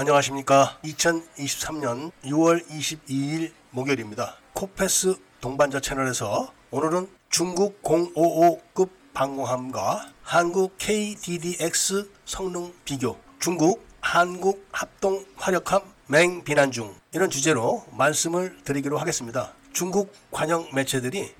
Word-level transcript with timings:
안녕하십니까. 0.00 0.78
2023년 0.84 2.12
6월 2.22 2.64
22일 2.68 3.50
목요일입니다. 3.72 4.36
코페스 4.52 5.16
동반자 5.40 5.80
채널에서 5.80 6.52
오늘은 6.70 7.08
중국 7.30 7.82
055급 7.82 8.90
방공함과 9.12 10.12
한국 10.22 10.78
KDDX 10.78 12.10
성능 12.26 12.72
비교, 12.84 13.18
중국 13.40 13.84
한국 14.00 14.64
합동 14.70 15.26
화력함 15.34 15.82
맹 16.06 16.44
비난 16.44 16.70
중 16.70 16.94
이런 17.10 17.28
주제로 17.28 17.84
말씀을 17.90 18.62
드리기로 18.62 18.98
하겠습니다. 18.98 19.52
중국 19.72 20.12
관영 20.30 20.68
매체들이 20.72 21.34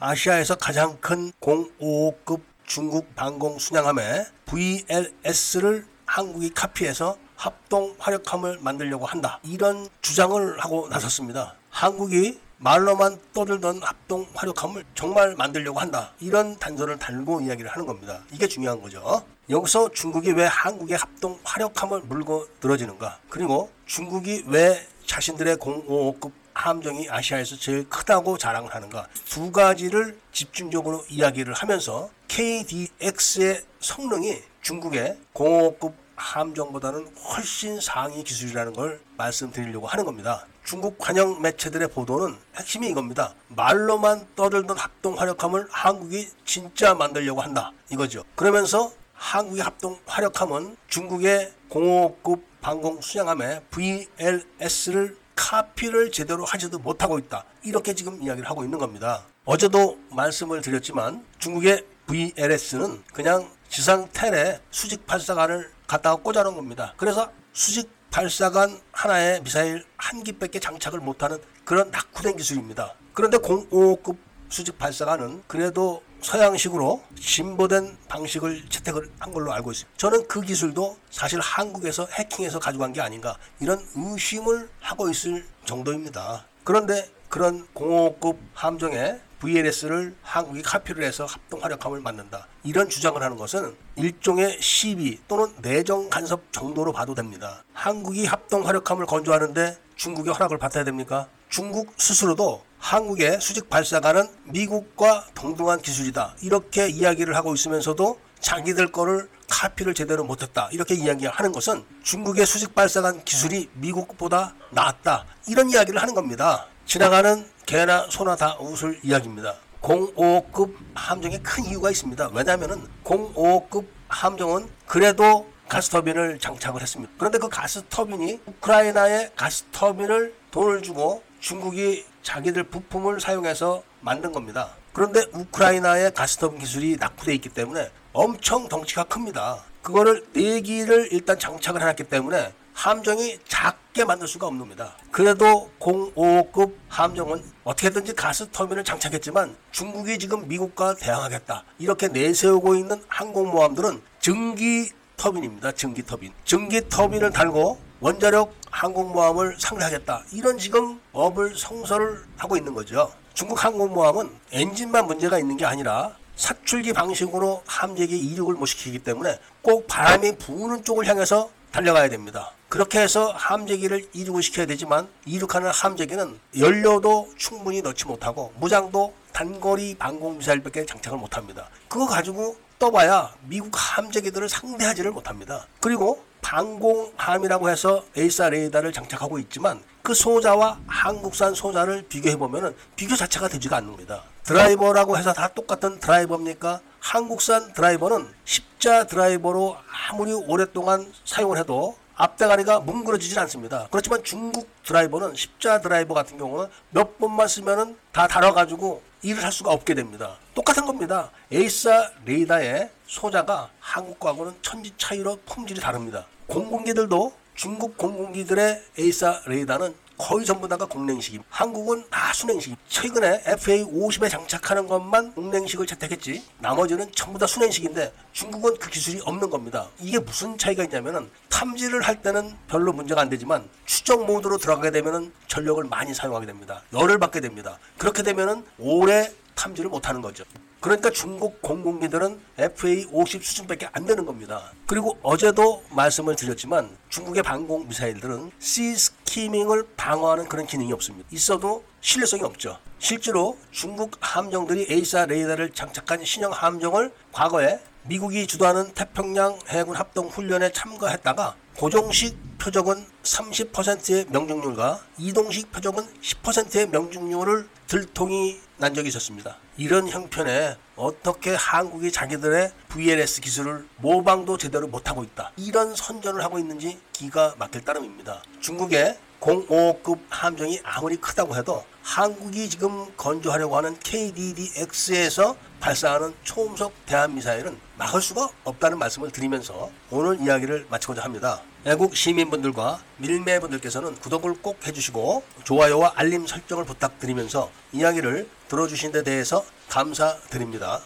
아시아에서 0.00 0.56
가장 0.56 0.98
큰 1.00 1.30
055급 1.40 2.40
중국 2.66 3.14
방공 3.14 3.60
순양함의 3.60 4.26
VLS를 4.46 5.86
한국이 6.06 6.50
카피해서 6.50 7.16
합동 7.40 7.96
화력함을 7.98 8.58
만들려고 8.60 9.06
한다. 9.06 9.40
이런 9.42 9.88
주장을 10.02 10.60
하고 10.60 10.88
나섰습니다. 10.90 11.54
한국이 11.70 12.38
말로만 12.58 13.18
떠들던 13.32 13.80
합동 13.82 14.26
화력함을 14.34 14.84
정말 14.94 15.34
만들려고 15.36 15.80
한다. 15.80 16.12
이런 16.20 16.58
단서를 16.58 16.98
달고 16.98 17.40
이야기를 17.40 17.70
하는 17.70 17.86
겁니다. 17.86 18.20
이게 18.30 18.46
중요한 18.46 18.82
거죠. 18.82 19.24
여기서 19.48 19.88
중국이 19.92 20.32
왜 20.32 20.44
한국의 20.44 20.98
합동 20.98 21.38
화력함을 21.42 22.02
물고 22.02 22.46
늘어지는가? 22.62 23.20
그리고 23.30 23.70
중국이 23.86 24.44
왜 24.46 24.86
자신들의 25.06 25.56
055급 25.56 26.32
함정이 26.52 27.08
아시아에서 27.08 27.56
제일 27.56 27.88
크다고 27.88 28.36
자랑을 28.36 28.74
하는가? 28.74 29.06
두 29.24 29.50
가지를 29.50 30.20
집중적으로 30.30 31.06
이야기를 31.08 31.54
하면서 31.54 32.10
KDX의 32.28 33.62
성능이 33.80 34.42
중국의 34.60 35.16
055급 35.32 35.94
함정보다는 36.20 37.08
훨씬 37.16 37.80
상위 37.80 38.22
기술이라는 38.22 38.74
걸 38.74 39.00
말씀드리려고 39.16 39.86
하는 39.86 40.04
겁니다. 40.04 40.46
중국 40.64 40.98
관영 40.98 41.40
매체들의 41.40 41.88
보도는 41.88 42.36
핵심이 42.56 42.88
이겁니다. 42.88 43.34
말로만 43.48 44.28
떠들던 44.36 44.76
합동 44.76 45.18
화력함을 45.18 45.66
한국이 45.70 46.28
진짜 46.44 46.94
만들려고 46.94 47.40
한다. 47.40 47.72
이거죠. 47.90 48.22
그러면서 48.36 48.92
한국의 49.14 49.62
합동 49.62 49.98
화력함은 50.06 50.76
중국의 50.88 51.52
055급 51.70 52.42
방공 52.60 53.00
순양함의 53.00 53.62
VLS를 53.70 55.16
카피를 55.34 56.12
제대로 56.12 56.44
하지도 56.44 56.78
못하고 56.78 57.18
있다. 57.18 57.44
이렇게 57.62 57.94
지금 57.94 58.22
이야기를 58.22 58.48
하고 58.48 58.62
있는 58.62 58.78
겁니다. 58.78 59.24
어제도 59.46 59.98
말씀을 60.10 60.60
드렸지만 60.60 61.24
중국의 61.38 61.84
VLS는 62.06 63.02
그냥 63.14 63.50
지상 63.68 64.08
텔에 64.12 64.60
수직 64.70 65.06
발사관을 65.06 65.70
갖다가 65.90 66.22
꽂아놓은 66.22 66.54
겁니다. 66.54 66.94
그래서 66.96 67.32
수직 67.52 67.90
발사관 68.12 68.80
하나에 68.92 69.40
미사일 69.42 69.84
한 69.96 70.22
기밖에 70.22 70.60
장착을 70.60 71.00
못하는 71.00 71.42
그런 71.64 71.90
낙후된 71.90 72.36
기술입니다. 72.36 72.94
그런데 73.12 73.38
055급 73.38 74.16
수직 74.48 74.78
발사관은 74.78 75.42
그래도 75.48 76.00
서양식으로 76.20 77.02
진보된 77.18 77.98
방식을 78.06 78.68
채택을 78.68 79.10
한 79.18 79.32
걸로 79.32 79.52
알고 79.52 79.72
있습니다. 79.72 79.98
저는 79.98 80.28
그 80.28 80.40
기술도 80.42 80.96
사실 81.10 81.40
한국에서 81.40 82.06
해킹해서 82.06 82.60
가져간 82.60 82.92
게 82.92 83.00
아닌가 83.00 83.36
이런 83.58 83.84
의심을 83.96 84.70
하고 84.78 85.10
있을 85.10 85.44
정도입니다. 85.64 86.46
그런데 86.62 87.10
그런 87.30 87.64
055급 87.74 88.36
함정에 88.54 89.20
VLS를 89.38 90.14
한국이 90.20 90.62
카피를 90.62 91.04
해서 91.04 91.24
합동 91.24 91.62
화력함을 91.62 92.00
만든다. 92.00 92.48
이런 92.64 92.90
주장을 92.90 93.22
하는 93.22 93.36
것은 93.36 93.74
일종의 93.96 94.60
시비 94.60 95.18
또는 95.28 95.46
내정 95.62 96.10
간섭 96.10 96.52
정도로 96.52 96.92
봐도 96.92 97.14
됩니다. 97.14 97.64
한국이 97.72 98.26
합동 98.26 98.66
화력함을 98.66 99.06
건조하는데 99.06 99.78
중국의 99.94 100.34
허락을 100.34 100.58
받아야 100.58 100.84
됩니까? 100.84 101.28
중국 101.48 101.94
스스로도 101.96 102.64
한국의 102.78 103.40
수직 103.40 103.70
발사관은 103.70 104.28
미국과 104.44 105.26
동등한 105.34 105.80
기술이다. 105.80 106.34
이렇게 106.42 106.88
이야기를 106.88 107.36
하고 107.36 107.54
있으면서도 107.54 108.18
자기들 108.40 108.90
거를 108.90 109.28
카피를 109.48 109.94
제대로 109.94 110.24
못했다. 110.24 110.68
이렇게 110.72 110.94
이야기하는 110.94 111.52
것은 111.52 111.84
중국의 112.02 112.44
수직 112.44 112.74
발사관 112.74 113.24
기술이 113.24 113.70
미국보다 113.74 114.54
낫다. 114.70 115.26
이런 115.46 115.70
이야기를 115.70 116.00
하는 116.00 116.14
겁니다. 116.14 116.66
지나가는 116.90 117.48
개나 117.66 118.08
소나 118.10 118.34
다 118.34 118.56
웃을 118.58 118.98
이야기입니다. 119.04 119.54
05급 119.80 120.74
함정에 120.92 121.38
큰 121.38 121.64
이유가 121.66 121.88
있습니다. 121.88 122.30
왜냐하면 122.32 122.88
05급 123.04 123.86
함정은 124.08 124.68
그래도 124.88 125.48
가스터빈을 125.68 126.40
장착을 126.40 126.82
했습니다. 126.82 127.12
그런데 127.16 127.38
그 127.38 127.48
가스터빈이 127.48 128.40
우크라이나의 128.44 129.30
가스터빈을 129.36 130.34
돈을 130.50 130.82
주고 130.82 131.22
중국이 131.38 132.04
자기들 132.24 132.64
부품을 132.64 133.20
사용해서 133.20 133.84
만든 134.00 134.32
겁니다. 134.32 134.70
그런데 134.92 135.22
우크라이나의 135.32 136.12
가스터빈 136.12 136.58
기술이 136.58 136.96
낙후되어 136.98 137.34
있기 137.34 137.50
때문에 137.50 137.88
엄청 138.12 138.68
덩치가 138.68 139.04
큽니다. 139.04 139.62
그거를 139.82 140.26
4기를 140.34 141.12
일단 141.12 141.38
장착을 141.38 141.82
해놨기 141.82 142.02
때문에 142.08 142.52
함정이 142.74 143.38
작 143.46 143.69
게 143.92 144.04
만들 144.04 144.28
수가 144.28 144.46
없습니다. 144.46 144.94
그래도 145.10 145.70
055급 145.80 146.74
함정은 146.88 147.42
어떻게든지 147.64 148.14
가스터빈을 148.14 148.84
장착했지만 148.84 149.56
중국이 149.72 150.18
지금 150.18 150.46
미국과 150.46 150.94
대항하겠다. 150.94 151.64
이렇게 151.78 152.08
내세우고 152.08 152.76
있는 152.76 153.02
항공모함들은 153.08 154.00
증기 154.20 154.90
터빈입니다. 155.16 155.72
증기 155.72 156.04
터빈. 156.04 156.32
증기 156.44 156.88
터빈을 156.88 157.30
달고 157.30 157.78
원자력 158.00 158.54
항공모함을 158.70 159.56
상대하겠다. 159.58 160.24
이런 160.32 160.56
지금 160.56 161.00
업을 161.12 161.56
성설을 161.56 162.22
하고 162.36 162.56
있는 162.56 162.72
거죠. 162.72 163.12
중국 163.34 163.64
항공모함은 163.64 164.30
엔진만 164.52 165.06
문제가 165.06 165.38
있는 165.38 165.56
게 165.56 165.66
아니라 165.66 166.16
사출기 166.36 166.92
방식으로 166.94 167.62
함재기 167.66 168.18
이륙을 168.18 168.54
못 168.54 168.66
시키기 168.66 169.00
때문에 169.00 169.38
꼭 169.60 169.86
바람이 169.86 170.36
부는 170.38 170.84
쪽을 170.84 171.06
향해서 171.06 171.50
달려가야 171.72 172.08
됩니다. 172.08 172.52
그렇게 172.70 173.00
해서 173.00 173.32
함재기를 173.32 174.10
이륙을 174.12 174.44
시켜야 174.44 174.64
되지만 174.64 175.08
이륙하는 175.26 175.72
함재기는 175.72 176.38
연료도 176.56 177.30
충분히 177.36 177.82
넣지 177.82 178.06
못하고 178.06 178.52
무장도 178.60 179.12
단거리 179.32 179.96
방공 179.96 180.38
미사일밖에 180.38 180.86
장착을 180.86 181.18
못합니다. 181.18 181.68
그거 181.88 182.06
가지고 182.06 182.56
떠봐야 182.78 183.34
미국 183.42 183.72
함재기들을 183.74 184.48
상대하지를 184.48 185.10
못합니다. 185.10 185.66
그리고 185.80 186.22
방공함이라고 186.42 187.70
해서 187.70 188.04
AESA 188.16 188.50
레이더를 188.50 188.92
장착하고 188.92 189.40
있지만 189.40 189.82
그 190.02 190.14
소자와 190.14 190.78
한국산 190.86 191.56
소자를 191.56 192.02
비교해 192.08 192.36
보면은 192.36 192.76
비교 192.94 193.16
자체가 193.16 193.48
되지가 193.48 193.78
않습니다. 193.78 194.22
드라이버라고 194.44 195.18
해서 195.18 195.32
다 195.32 195.48
똑같은 195.48 195.98
드라이버입니까? 195.98 196.80
한국산 197.00 197.72
드라이버는 197.72 198.32
십자 198.44 199.06
드라이버로 199.08 199.76
아무리 200.08 200.32
오랫동안 200.32 201.12
사용을 201.24 201.58
해도 201.58 201.96
앞대가리가 202.20 202.80
뭉그러지질 202.80 203.38
않습니다. 203.40 203.88
그렇지만 203.90 204.22
중국 204.22 204.68
드라이버는 204.84 205.34
십자 205.34 205.80
드라이버 205.80 206.12
같은 206.12 206.36
경우는 206.36 206.66
몇 206.90 207.18
번만 207.18 207.48
쓰면은 207.48 207.96
다 208.12 208.28
닳아가지고 208.28 209.02
일을 209.22 209.42
할 209.42 209.50
수가 209.50 209.72
없게 209.72 209.94
됩니다. 209.94 210.36
똑같은 210.54 210.84
겁니다. 210.84 211.30
AESA 211.50 212.10
레이더의 212.26 212.90
소자가 213.06 213.70
한국과는 213.80 214.54
천지 214.60 214.92
차이로 214.98 215.38
품질이 215.46 215.80
다릅니다. 215.80 216.26
공군기들도 216.46 217.32
중국 217.54 217.96
공군기들의 217.96 218.82
AESA 218.98 219.40
레이더는 219.46 219.94
거의 220.20 220.44
전부 220.44 220.68
다가 220.68 220.84
공냉식입니다. 220.84 221.48
한국은 221.50 222.04
다 222.10 222.30
수냉식. 222.34 222.76
최근에 222.88 223.42
FA50에 223.42 224.28
장착하는 224.28 224.86
것만 224.86 225.32
공냉식을 225.32 225.86
채택했지 225.86 226.44
나머지는 226.58 227.10
전부 227.12 227.38
다 227.38 227.46
수냉식인데 227.46 228.12
중국은 228.34 228.76
그 228.78 228.90
기술이 228.90 229.22
없는 229.24 229.48
겁니다. 229.48 229.88
이게 229.98 230.18
무슨 230.18 230.58
차이가 230.58 230.84
있냐면은 230.84 231.30
탐지를 231.48 232.02
할 232.02 232.20
때는 232.20 232.54
별로 232.68 232.92
문제가 232.92 233.22
안 233.22 233.30
되지만 233.30 233.66
추적 233.86 234.26
모드로 234.26 234.58
들어가게 234.58 234.90
되면은 234.90 235.32
전력을 235.48 235.82
많이 235.84 236.12
사용하게 236.12 236.44
됩니다. 236.44 236.82
열을 236.92 237.18
받게 237.18 237.40
됩니다. 237.40 237.78
그렇게 237.96 238.22
되면은 238.22 238.62
오래 238.78 239.32
탐지를 239.54 239.88
못 239.88 240.06
하는 240.06 240.20
거죠. 240.20 240.44
그러니까 240.80 241.10
중국 241.10 241.60
공군기들은 241.60 242.40
FA50 242.58 243.42
수준밖에 243.42 243.88
안 243.92 244.06
되는 244.06 244.24
겁니다. 244.24 244.72
그리고 244.86 245.18
어제도 245.22 245.82
말씀을 245.90 246.36
드렸지만 246.36 246.96
중국의 247.10 247.42
방공 247.42 247.88
미사일들은 247.88 248.50
C 248.58 248.96
스키밍을 248.96 249.88
방어하는 249.96 250.48
그런 250.48 250.66
기능이 250.66 250.90
없습니다. 250.94 251.28
있어도 251.30 251.84
신뢰성이 252.00 252.44
없죠. 252.44 252.78
실제로 252.98 253.58
중국 253.70 254.16
함정들이 254.20 254.86
AESA 254.88 255.26
레이더를 255.26 255.70
장착한 255.72 256.24
신형 256.24 256.50
함정을 256.52 257.12
과거에 257.32 257.78
미국이 258.04 258.46
주도하는 258.46 258.94
태평양 258.94 259.58
해군 259.68 259.96
합동 259.96 260.28
훈련에 260.28 260.72
참가했다가 260.72 261.56
고정식 261.76 262.36
표적은 262.58 263.06
30%의 263.22 264.26
명중률과 264.30 265.00
이동식 265.18 265.70
표적은 265.72 266.06
10%의 266.20 266.88
명중률을 266.88 267.68
들통이 267.86 268.60
난 268.78 268.94
적이 268.94 269.08
있었습니다. 269.08 269.56
이런 269.80 270.10
형편에 270.10 270.76
어떻게 270.94 271.54
한국이 271.54 272.12
자기들의 272.12 272.70
VLS 272.88 273.40
기술을 273.40 273.88
모방도 273.96 274.58
제대로 274.58 274.86
못하고 274.86 275.24
있다. 275.24 275.52
이런 275.56 275.94
선전을 275.94 276.44
하고 276.44 276.58
있는지 276.58 277.00
기가 277.14 277.54
막힐 277.58 277.82
따름입니다. 277.82 278.42
중국의 278.60 279.16
055급 279.40 280.18
함정이 280.28 280.80
아무리 280.84 281.16
크다고 281.16 281.56
해도 281.56 281.84
한국이 282.02 282.68
지금 282.68 283.06
건조하려고 283.16 283.76
하는 283.76 283.98
KDDX에서 283.98 285.56
발사하는 285.80 286.34
초음속 286.44 286.92
대한미사일은 287.06 287.78
막을 287.96 288.20
수가 288.20 288.48
없다는 288.64 288.98
말씀을 288.98 289.30
드리면서 289.30 289.90
오늘 290.10 290.40
이야기를 290.40 290.86
마치고자 290.90 291.22
합니다. 291.22 291.62
애국 291.86 292.14
시민분들과 292.14 293.02
밀매분들께서는 293.18 294.16
구독을 294.16 294.60
꼭 294.60 294.86
해주시고 294.86 295.42
좋아요와 295.64 296.12
알림 296.16 296.46
설정을 296.46 296.84
부탁드리면서 296.84 297.70
이야기를 297.92 298.48
들어주신 298.68 299.12
데 299.12 299.22
대해서 299.22 299.64
감사드립니다. 299.88 301.00